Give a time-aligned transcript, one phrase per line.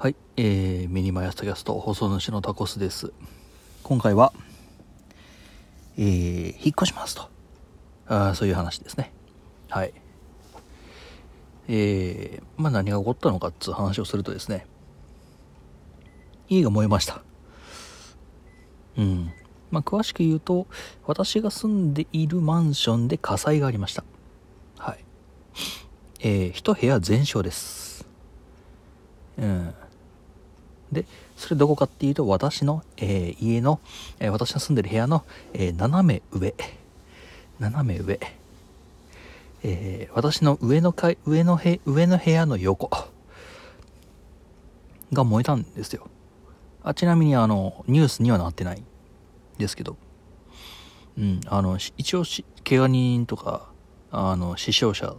[0.00, 3.12] はい、えー、ミニマヤストキャスト放送主のタコスです。
[3.82, 4.32] 今回は、
[5.96, 7.28] えー、引っ越しますと。
[8.06, 9.12] あーそういう話ですね。
[9.68, 9.92] はい。
[11.66, 14.68] えー、まあ何が起こったのかっつう話をするとですね、
[16.48, 17.24] 家が燃えました。
[18.98, 19.32] うん。
[19.72, 20.68] まあ詳しく言うと、
[21.08, 24.04] 私が住んでいるマンションで火災がありました。
[24.78, 25.04] はい。
[26.20, 28.06] えー、一部屋全焼です。
[29.38, 29.74] うん。
[30.92, 31.04] で、
[31.36, 33.80] それどこかっていうと、私の、えー家の、
[34.18, 36.54] えー私の住んでる部屋の、えー斜め上。
[37.58, 38.18] 斜め上。
[39.62, 42.90] えー私の上の階、上のへ、上の部屋の横
[45.12, 46.08] が燃えたんですよ。
[46.82, 48.82] あ、ちなみにあの、ニュースにはなってない
[49.58, 49.96] ですけど。
[51.18, 53.68] うん、あの、一応し、怪我人とか、
[54.10, 55.16] あの、死傷者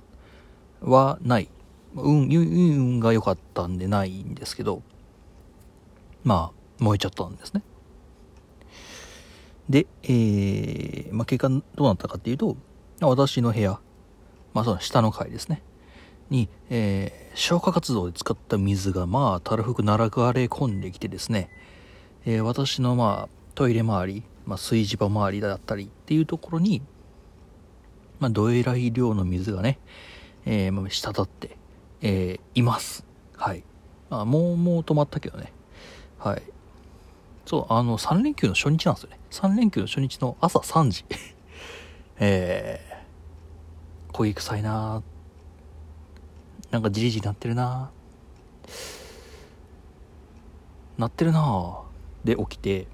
[0.82, 1.50] はない。
[1.96, 4.82] 運運が良かったんでないんですけど、
[6.24, 7.64] まあ、燃えちゃったんですね。
[9.70, 12.58] で、えー、まあ、結果どうなったかっていうと、
[13.02, 13.80] 私の部屋、
[14.54, 15.62] まあ、その下の階ですね、
[16.30, 21.50] に、えー消火活動で使った水が、まあ、たらふく流れ込んできてですね、
[22.26, 26.82] えー私の、まあ、トイレ周り、まあ、炊事場周りだったりっていうところに、
[28.20, 29.80] まあ、どえらい量の水がね、
[30.46, 31.58] えーまあ、滴って、
[32.02, 33.06] えーいます。
[33.38, 33.64] はい。
[34.10, 35.54] まあ、もう、もう止まったけどね。
[36.20, 36.44] はい。
[37.46, 39.20] そう、あの、3連休の初日なんですよね。
[39.32, 41.06] 3連休の初日の朝3時。
[42.20, 45.02] えー、焦げ臭いな。
[46.72, 47.90] なんかじりじりなってるな。
[50.98, 51.80] なってるな。
[52.26, 52.88] で、起きて、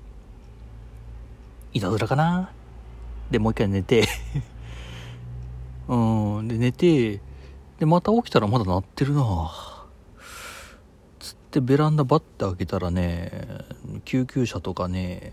[1.73, 2.51] いたずらかな。
[3.31, 4.07] で、もう一回寝て、
[5.89, 7.19] うん、で、寝て、
[7.79, 9.21] で、また起きたらまだ鳴ってるな。
[9.21, 9.74] つ
[11.55, 13.31] ってベランダバッて開けたらね、
[14.03, 15.31] 救急車とかね、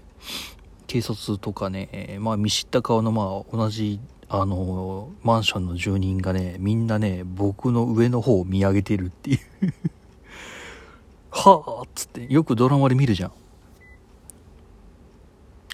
[0.87, 9.39] 警察とかね、まあ見知った顔のまあ同じ、あの、マンションの住人がね、みんなね、僕の上の方を見上げてるっていう。
[11.33, 13.33] はぁっつって、よくドラマで見るじゃん。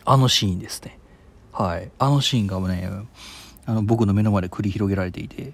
[0.06, 0.98] あのシーンですね。
[1.52, 1.90] はい。
[1.98, 2.90] あのシーンがね、
[3.66, 5.52] あの僕の目の前で繰り広げられていて、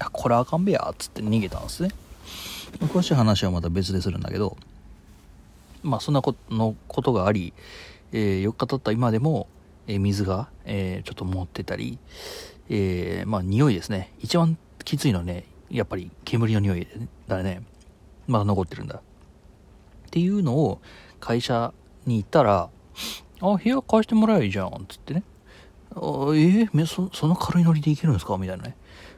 [0.00, 1.90] あ、これあかんべや、っつって逃げたんですね。
[2.80, 4.56] 詳しい話はまた別でするんだけど、
[5.82, 7.52] まあそんなことのことがあり、
[8.12, 9.48] えー4日経った今でも、
[9.86, 11.98] えー水が、えーちょっと持ってたり、
[12.68, 14.12] えーまあ匂いですね。
[14.20, 16.86] 一番きついのはね、やっぱり煙の匂い
[17.26, 17.62] だね。
[18.26, 18.96] まだ残ってるんだ。
[18.96, 19.00] っ
[20.10, 20.80] ていうのを
[21.20, 21.72] 会社
[22.06, 22.70] に行ったら、
[23.40, 25.22] あ、部屋貸してもらえばいいじゃん、つってね。
[25.94, 28.36] あえーそその軽いノリでいけるんですか？
[28.38, 28.76] みたいなね、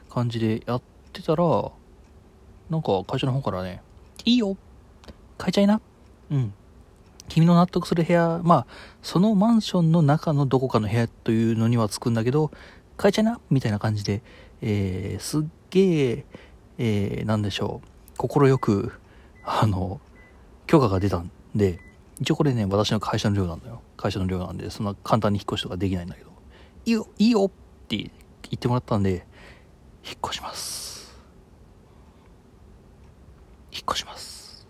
[0.09, 0.81] 感じでやっ
[1.13, 1.43] てたら、
[2.69, 3.81] なんか会社の方からね、
[4.25, 4.57] いいよ
[5.39, 5.81] 変えちゃいな
[6.31, 6.53] うん。
[7.29, 8.67] 君の納得する部屋、まあ、
[9.01, 12.51] そのマンションの中のどこかの部屋というのにはつくんだけど、
[13.01, 14.21] 変えちゃいなみたいな感じで、
[14.61, 16.25] えー、すっげえ、
[16.77, 18.93] えー、なんでしょう、心よく、
[19.43, 19.99] あの、
[20.65, 21.79] 許可が出たんで、
[22.19, 23.81] 一応これね、私の会社の寮なんだよ。
[23.95, 26.31] 会社の寮なんで、そんな簡単に引っ越しとかできないんだけど、
[26.85, 27.49] いいよ、いいよっ
[27.87, 28.09] て言
[28.55, 29.25] ってもらったんで、
[30.05, 31.15] 引っ越します。
[33.71, 34.67] 引っ越します。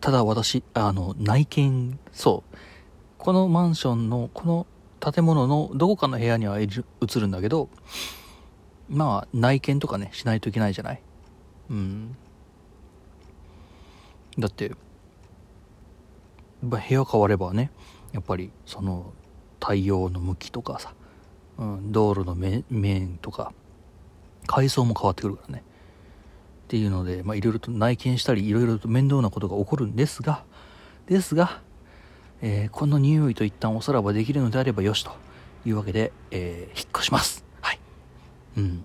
[0.00, 2.56] ただ私、あの、内見、そう。
[3.18, 4.66] このマンションの、この
[5.00, 6.84] 建物のどこかの部屋にはいる
[7.26, 7.68] んだけど、
[8.88, 11.02] まあ、内見とかね、しないといけないじゃない。
[11.70, 12.16] うん。
[14.38, 14.72] だって、
[16.62, 17.70] 部屋変わればね、
[18.12, 19.12] やっぱり、その、
[19.60, 20.94] 太陽の向きとかさ、
[21.58, 23.52] うん、道路の面とか、
[24.46, 25.64] 階層も変わってくるからね。
[26.66, 30.42] っていうので、まあ、いろいろと内見したり、いろいろと面倒なことが起こるんですが、
[31.06, 31.60] ですが、
[32.42, 35.12] えーこの匂いと一旦おさらばできるのであればよしと
[35.64, 37.44] いうわけで、えー引っ越します。
[37.60, 37.78] はい。
[38.56, 38.84] うん。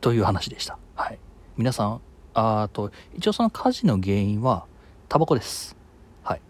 [0.00, 0.78] という話でした。
[0.96, 1.18] はい。
[1.56, 2.00] 皆さん、
[2.34, 4.64] ああと、一応その火事の原因は、
[5.08, 5.76] タバコです。
[6.24, 6.40] はい。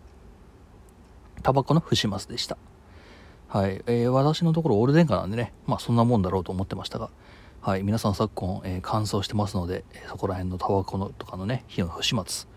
[1.42, 2.56] タバコの不始末でした。
[3.48, 3.82] はい。
[3.86, 7.10] えー私のところオール電化なんでね、まあそんなもんだろうと思ってましたが、
[7.60, 7.82] はい。
[7.82, 12.48] 皆さん昨今、えー乾燥してますので、そこら辺のタバコのとかのね、火の不始末、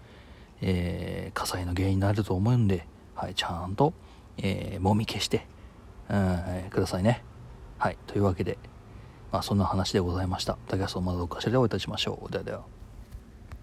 [0.61, 3.33] えー火災の原因になると思うんで、はい。
[3.33, 3.93] ちゃんと、
[4.37, 5.47] えーもみ消して、
[6.07, 7.23] うん、くださいね。
[7.79, 7.97] はい。
[8.05, 8.59] というわけで、
[9.31, 10.57] まあそんな話でございました。
[10.67, 12.31] 竹橋さんまだどっかしらでお会いいたしましょう。
[12.31, 12.61] ではでは。